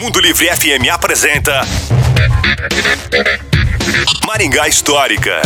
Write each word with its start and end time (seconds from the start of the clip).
Mundo 0.00 0.20
Livre 0.20 0.46
FM 0.46 0.88
apresenta 0.92 1.62
Maringá 4.26 4.68
Histórica. 4.68 5.40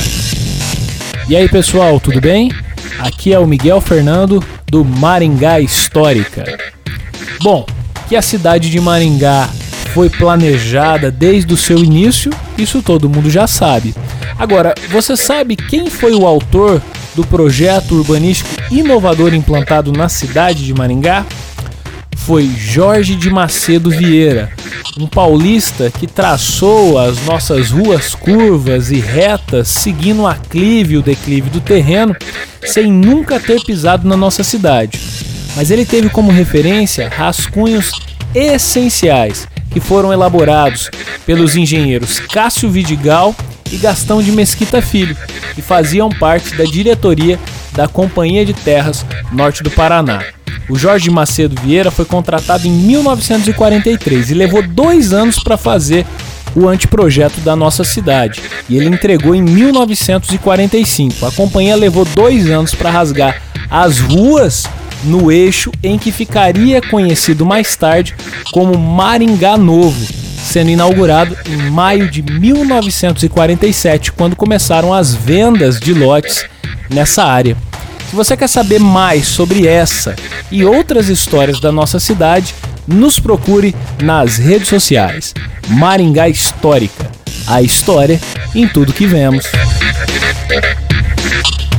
E 1.28 1.36
aí 1.36 1.48
pessoal, 1.48 2.00
tudo 2.00 2.20
bem? 2.20 2.52
Aqui 2.98 3.32
é 3.32 3.38
o 3.38 3.46
Miguel 3.46 3.80
Fernando 3.80 4.42
do 4.66 4.84
Maringá 4.84 5.60
Histórica. 5.60 6.44
Bom, 7.42 7.64
que 8.08 8.16
a 8.16 8.22
cidade 8.22 8.70
de 8.70 8.80
Maringá 8.80 9.48
foi 9.92 10.10
planejada 10.10 11.10
desde 11.10 11.54
o 11.54 11.56
seu 11.56 11.78
início, 11.78 12.32
isso 12.58 12.82
todo 12.82 13.08
mundo 13.08 13.30
já 13.30 13.46
sabe. 13.46 13.94
Agora, 14.38 14.74
você 14.90 15.16
sabe 15.16 15.56
quem 15.56 15.88
foi 15.88 16.12
o 16.14 16.26
autor 16.26 16.82
do 17.14 17.24
projeto 17.24 17.94
urbanístico 17.94 18.50
inovador 18.70 19.32
implantado 19.32 19.92
na 19.92 20.08
cidade 20.08 20.64
de 20.64 20.74
Maringá? 20.74 21.24
Foi 22.24 22.50
Jorge 22.56 23.16
de 23.16 23.28
Macedo 23.28 23.90
Vieira, 23.90 24.50
um 24.98 25.06
paulista 25.06 25.90
que 25.90 26.06
traçou 26.06 26.98
as 26.98 27.22
nossas 27.26 27.70
ruas 27.70 28.14
curvas 28.14 28.90
e 28.90 28.98
retas, 28.98 29.68
seguindo 29.68 30.22
o 30.22 30.26
aclive 30.26 30.94
e 30.94 30.96
o 30.96 31.02
declive 31.02 31.50
do 31.50 31.60
terreno, 31.60 32.16
sem 32.64 32.90
nunca 32.90 33.38
ter 33.38 33.62
pisado 33.62 34.08
na 34.08 34.16
nossa 34.16 34.42
cidade. 34.42 34.98
Mas 35.54 35.70
ele 35.70 35.84
teve 35.84 36.08
como 36.08 36.32
referência 36.32 37.10
rascunhos 37.10 37.92
essenciais 38.34 39.46
que 39.70 39.78
foram 39.78 40.10
elaborados 40.10 40.90
pelos 41.26 41.56
engenheiros 41.56 42.20
Cássio 42.20 42.70
Vidigal 42.70 43.34
e 43.70 43.76
Gastão 43.76 44.22
de 44.22 44.32
Mesquita 44.32 44.80
Filho, 44.80 45.14
que 45.54 45.60
faziam 45.60 46.08
parte 46.08 46.54
da 46.54 46.64
diretoria 46.64 47.38
da 47.72 47.86
Companhia 47.86 48.46
de 48.46 48.54
Terras 48.54 49.04
Norte 49.30 49.62
do 49.62 49.70
Paraná. 49.70 50.24
O 50.68 50.76
Jorge 50.76 51.10
Macedo 51.10 51.60
Vieira 51.60 51.90
foi 51.90 52.04
contratado 52.04 52.66
em 52.66 52.70
1943 52.70 54.30
e 54.30 54.34
levou 54.34 54.62
dois 54.62 55.12
anos 55.12 55.38
para 55.38 55.56
fazer 55.56 56.06
o 56.54 56.68
anteprojeto 56.68 57.40
da 57.40 57.54
nossa 57.56 57.84
cidade. 57.84 58.42
E 58.68 58.76
ele 58.76 58.88
entregou 58.88 59.34
em 59.34 59.42
1945. 59.42 61.26
A 61.26 61.32
companhia 61.32 61.76
levou 61.76 62.04
dois 62.04 62.48
anos 62.48 62.74
para 62.74 62.90
rasgar 62.90 63.42
as 63.70 63.98
ruas 63.98 64.64
no 65.04 65.30
eixo 65.30 65.70
em 65.82 65.98
que 65.98 66.10
ficaria 66.10 66.80
conhecido 66.80 67.44
mais 67.44 67.76
tarde 67.76 68.14
como 68.52 68.78
Maringá 68.78 69.56
Novo, 69.56 70.06
sendo 70.42 70.70
inaugurado 70.70 71.36
em 71.46 71.70
maio 71.70 72.10
de 72.10 72.22
1947, 72.22 74.12
quando 74.12 74.36
começaram 74.36 74.94
as 74.94 75.14
vendas 75.14 75.78
de 75.78 75.92
lotes 75.92 76.46
nessa 76.88 77.24
área. 77.24 77.56
Se 78.14 78.16
você 78.16 78.36
quer 78.36 78.48
saber 78.48 78.78
mais 78.78 79.26
sobre 79.26 79.66
essa 79.66 80.14
e 80.48 80.64
outras 80.64 81.08
histórias 81.08 81.58
da 81.58 81.72
nossa 81.72 81.98
cidade, 81.98 82.54
nos 82.86 83.18
procure 83.18 83.74
nas 84.00 84.36
redes 84.36 84.68
sociais. 84.68 85.34
Maringá 85.66 86.28
Histórica. 86.28 87.10
A 87.44 87.60
história 87.60 88.20
em 88.54 88.68
tudo 88.68 88.92
que 88.92 89.04
vemos. 89.04 89.46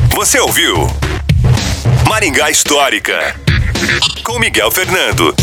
Você 0.09 0.37
ouviu 0.41 0.75
Maringá 2.09 2.51
Histórica 2.51 3.33
com 4.21 4.37
Miguel 4.37 4.69
Fernando. 4.71 5.33